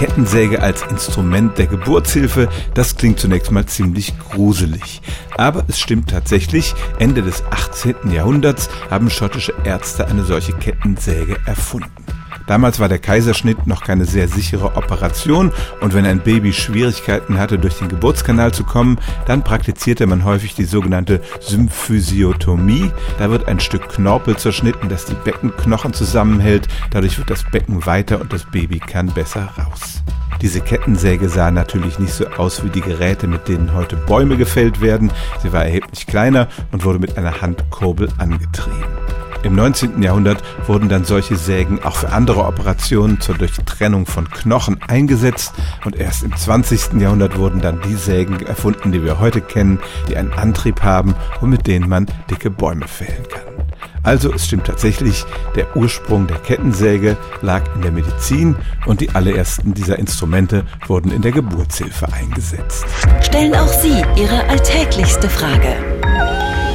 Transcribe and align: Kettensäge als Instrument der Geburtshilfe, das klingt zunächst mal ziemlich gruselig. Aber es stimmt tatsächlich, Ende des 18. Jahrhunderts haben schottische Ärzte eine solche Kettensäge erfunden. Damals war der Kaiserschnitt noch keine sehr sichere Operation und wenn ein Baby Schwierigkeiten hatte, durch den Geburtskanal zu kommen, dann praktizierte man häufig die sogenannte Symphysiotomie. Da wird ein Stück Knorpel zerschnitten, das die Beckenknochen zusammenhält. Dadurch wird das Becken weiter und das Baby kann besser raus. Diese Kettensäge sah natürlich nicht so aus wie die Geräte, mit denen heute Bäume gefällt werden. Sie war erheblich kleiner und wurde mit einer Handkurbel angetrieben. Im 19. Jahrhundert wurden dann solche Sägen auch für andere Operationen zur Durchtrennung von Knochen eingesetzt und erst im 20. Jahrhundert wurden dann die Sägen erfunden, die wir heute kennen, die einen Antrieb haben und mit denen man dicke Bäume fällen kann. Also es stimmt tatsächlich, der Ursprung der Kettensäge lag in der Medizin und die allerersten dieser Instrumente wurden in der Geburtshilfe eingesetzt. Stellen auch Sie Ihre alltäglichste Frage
Kettensäge 0.00 0.62
als 0.62 0.80
Instrument 0.88 1.58
der 1.58 1.66
Geburtshilfe, 1.66 2.48
das 2.72 2.96
klingt 2.96 3.20
zunächst 3.20 3.50
mal 3.50 3.66
ziemlich 3.66 4.18
gruselig. 4.18 5.02
Aber 5.36 5.66
es 5.68 5.78
stimmt 5.78 6.08
tatsächlich, 6.08 6.74
Ende 6.98 7.20
des 7.20 7.44
18. 7.50 8.10
Jahrhunderts 8.10 8.70
haben 8.90 9.10
schottische 9.10 9.52
Ärzte 9.62 10.06
eine 10.06 10.24
solche 10.24 10.54
Kettensäge 10.54 11.36
erfunden. 11.44 11.90
Damals 12.50 12.80
war 12.80 12.88
der 12.88 12.98
Kaiserschnitt 12.98 13.68
noch 13.68 13.84
keine 13.84 14.06
sehr 14.06 14.26
sichere 14.26 14.74
Operation 14.74 15.52
und 15.80 15.94
wenn 15.94 16.04
ein 16.04 16.18
Baby 16.18 16.52
Schwierigkeiten 16.52 17.38
hatte, 17.38 17.60
durch 17.60 17.78
den 17.78 17.86
Geburtskanal 17.86 18.52
zu 18.52 18.64
kommen, 18.64 18.98
dann 19.26 19.44
praktizierte 19.44 20.04
man 20.08 20.24
häufig 20.24 20.56
die 20.56 20.64
sogenannte 20.64 21.20
Symphysiotomie. 21.38 22.90
Da 23.20 23.30
wird 23.30 23.46
ein 23.46 23.60
Stück 23.60 23.88
Knorpel 23.90 24.36
zerschnitten, 24.36 24.88
das 24.88 25.04
die 25.04 25.14
Beckenknochen 25.14 25.92
zusammenhält. 25.92 26.66
Dadurch 26.90 27.18
wird 27.18 27.30
das 27.30 27.44
Becken 27.52 27.86
weiter 27.86 28.20
und 28.20 28.32
das 28.32 28.44
Baby 28.50 28.80
kann 28.80 29.06
besser 29.06 29.50
raus. 29.56 30.02
Diese 30.42 30.60
Kettensäge 30.60 31.28
sah 31.28 31.52
natürlich 31.52 32.00
nicht 32.00 32.14
so 32.14 32.26
aus 32.30 32.64
wie 32.64 32.70
die 32.70 32.80
Geräte, 32.80 33.28
mit 33.28 33.46
denen 33.46 33.74
heute 33.74 33.94
Bäume 33.94 34.36
gefällt 34.36 34.80
werden. 34.80 35.12
Sie 35.40 35.52
war 35.52 35.66
erheblich 35.66 36.08
kleiner 36.08 36.48
und 36.72 36.84
wurde 36.84 36.98
mit 36.98 37.16
einer 37.16 37.42
Handkurbel 37.42 38.08
angetrieben. 38.18 39.09
Im 39.42 39.54
19. 39.54 40.02
Jahrhundert 40.02 40.42
wurden 40.66 40.88
dann 40.88 41.04
solche 41.04 41.36
Sägen 41.36 41.82
auch 41.82 41.96
für 41.96 42.10
andere 42.10 42.44
Operationen 42.44 43.20
zur 43.20 43.36
Durchtrennung 43.36 44.04
von 44.04 44.28
Knochen 44.28 44.78
eingesetzt 44.86 45.54
und 45.84 45.96
erst 45.96 46.22
im 46.22 46.36
20. 46.36 47.00
Jahrhundert 47.00 47.38
wurden 47.38 47.60
dann 47.60 47.80
die 47.80 47.94
Sägen 47.94 48.40
erfunden, 48.44 48.92
die 48.92 49.02
wir 49.02 49.18
heute 49.18 49.40
kennen, 49.40 49.78
die 50.08 50.16
einen 50.16 50.32
Antrieb 50.32 50.82
haben 50.82 51.14
und 51.40 51.50
mit 51.50 51.66
denen 51.66 51.88
man 51.88 52.06
dicke 52.30 52.50
Bäume 52.50 52.86
fällen 52.86 53.26
kann. 53.28 53.50
Also 54.02 54.32
es 54.32 54.46
stimmt 54.46 54.66
tatsächlich, 54.66 55.24
der 55.54 55.76
Ursprung 55.76 56.26
der 56.26 56.38
Kettensäge 56.38 57.16
lag 57.42 57.62
in 57.74 57.82
der 57.82 57.92
Medizin 57.92 58.56
und 58.86 59.00
die 59.00 59.10
allerersten 59.10 59.74
dieser 59.74 59.98
Instrumente 59.98 60.64
wurden 60.86 61.12
in 61.12 61.22
der 61.22 61.32
Geburtshilfe 61.32 62.10
eingesetzt. 62.12 62.84
Stellen 63.22 63.54
auch 63.54 63.68
Sie 63.68 64.02
Ihre 64.16 64.44
alltäglichste 64.48 65.28
Frage 65.28 65.76